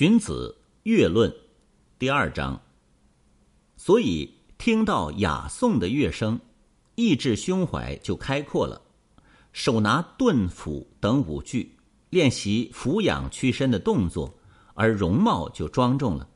[0.00, 1.30] 荀子《乐论》
[1.98, 2.62] 第二章。
[3.76, 6.40] 所以听到雅颂的乐声，
[6.94, 8.80] 意志胸怀就开阔了。
[9.52, 11.76] 手拿盾斧等武具，
[12.08, 14.38] 练习俯仰屈身的动作，
[14.72, 16.26] 而容貌就庄重了。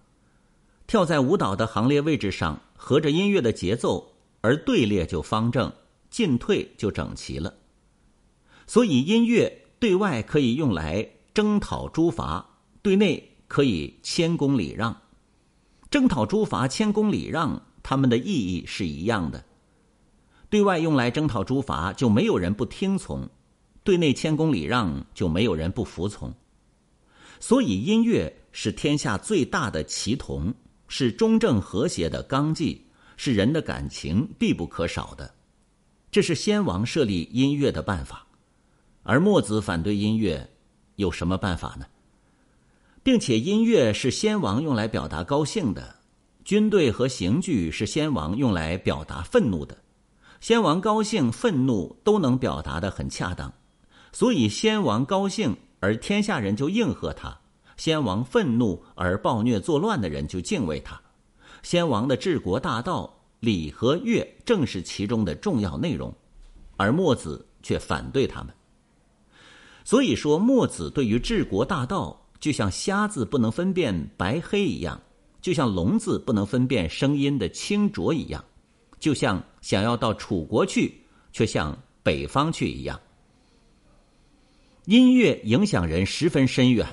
[0.86, 4.12] 跳在舞蹈的行列位置上，合着音乐的节奏，
[4.42, 5.72] 而队列就方正，
[6.10, 7.54] 进退就整齐了。
[8.66, 13.30] 所以音乐对外可以用来征讨诸伐，对内。
[13.46, 15.02] 可以谦恭礼让，
[15.90, 19.44] 征讨诸伐，谦恭礼让，他们的意义是一样的。
[20.50, 23.28] 对外用来征讨诸伐，就没有人不听从；
[23.82, 26.32] 对内谦恭礼让，就没有人不服从。
[27.40, 30.54] 所以，音乐是天下最大的奇同，
[30.88, 35.34] 是中正和谐的纲纪，是人的感情必不可少的。
[36.10, 38.26] 这是先王设立音乐的办法，
[39.02, 40.48] 而墨子反对音乐，
[40.96, 41.84] 有什么办法呢？
[43.04, 45.96] 并且音乐是先王用来表达高兴的，
[46.42, 49.76] 军队和刑具是先王用来表达愤怒的，
[50.40, 53.52] 先王高兴、愤怒都能表达的很恰当，
[54.10, 57.38] 所以先王高兴而天下人就应和他，
[57.76, 60.98] 先王愤怒而暴虐作乱的人就敬畏他，
[61.62, 66.10] 先王的治国大道礼和乐正是其中的重要内容，
[66.78, 68.54] 而墨子却反对他们。
[69.84, 72.23] 所以说，墨子对于治国大道。
[72.44, 75.00] 就像瞎子不能分辨白黑一样，
[75.40, 78.44] 就像聋子不能分辨声音的清浊一样，
[78.98, 80.94] 就像想要到楚国去，
[81.32, 83.00] 却向北方去一样。
[84.84, 86.86] 音乐影响人十分深远，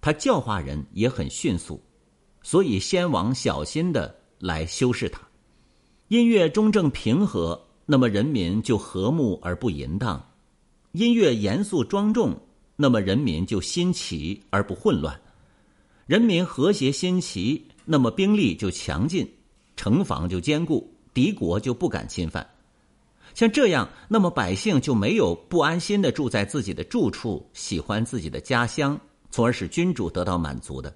[0.00, 1.80] 它教化人也很迅速，
[2.42, 5.22] 所以先王小心的来修饰它。
[6.08, 10.18] 音乐中正平和，那么人民就和睦而不淫荡；
[10.90, 12.36] 音乐严肃庄重。
[12.82, 15.20] 那么人民就新奇而不混乱，
[16.06, 19.30] 人民和谐新奇，那么兵力就强劲，
[19.76, 22.48] 城防就坚固，敌国就不敢侵犯。
[23.34, 28.98] 像这样，那么百姓就没有不安心的住在自己的住处，喜欢自己的家乡，
[29.30, 30.90] 从而使君主得到满足的。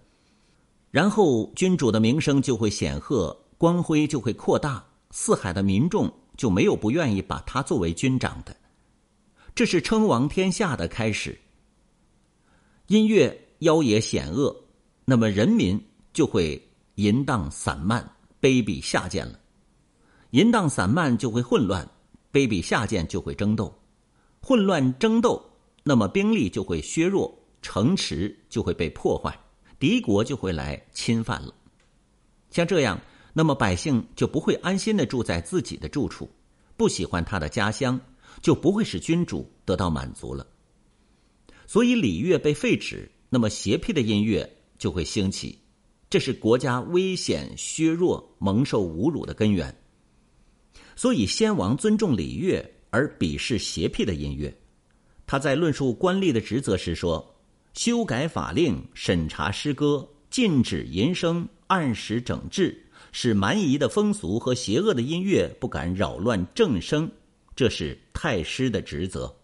[0.90, 8.56] 然后君主的名声就会显赫，光辉就会扩大，四海的民众就没有不愿意把他作为军长的。
[9.54, 11.38] 这是称王天下的开始。
[12.88, 14.54] 音乐妖冶险恶，
[15.06, 16.62] 那么人民就会
[16.96, 18.04] 淫荡散漫、
[18.42, 19.40] 卑鄙下贱了。
[20.32, 21.88] 淫荡散漫就会混乱，
[22.30, 23.74] 卑鄙下贱就会争斗，
[24.42, 25.42] 混乱争斗，
[25.82, 29.34] 那么兵力就会削弱，城池就会被破坏，
[29.78, 31.54] 敌国就会来侵犯了。
[32.50, 33.00] 像这样，
[33.32, 36.28] 那么百姓就不会安心的住在自己的住处，
[36.76, 37.98] 不喜欢他的家乡，
[38.42, 40.46] 就不会使君主得到满足了。
[41.66, 45.58] 所以礼乐被废止，那么邪僻的音乐就会兴起，
[46.10, 49.74] 这是国家危险削弱、蒙受侮辱的根源。
[50.96, 54.56] 所以先王尊重礼乐而鄙视邪僻的音乐。
[55.26, 57.34] 他在论述官吏的职责时说
[57.72, 67.10] ：“修改法令、审查诗歌、禁止淫声、按时整治，使蛮夷的风俗和邪恶的音乐不敢扰乱正声，
[67.56, 69.34] 这是太师的职责。”